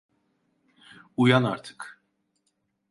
[1.17, 2.01] Uyan artık!